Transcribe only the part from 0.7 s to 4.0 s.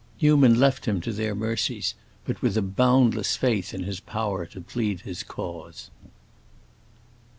him to their mercies, but with a boundless faith in his